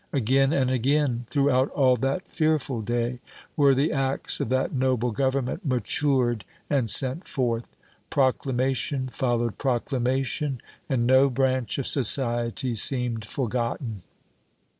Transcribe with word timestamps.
Again 0.11 0.51
and 0.51 0.71
again, 0.71 1.27
throughout 1.29 1.69
all 1.73 1.95
that 1.97 2.27
fearful 2.27 2.81
day, 2.81 3.19
were 3.55 3.75
the 3.75 3.91
acts 3.91 4.39
of 4.39 4.49
that 4.49 4.73
noble 4.73 5.11
Government 5.11 5.63
matured 5.63 6.43
and 6.71 6.89
sent 6.89 7.23
forth. 7.27 7.67
Proclamation 8.09 9.09
followed 9.09 9.59
proclamation, 9.59 10.59
and 10.89 11.05
no 11.05 11.29
branch 11.29 11.77
of 11.77 11.85
society 11.85 12.73
seemed 12.73 13.25
forgotten. 13.25 14.01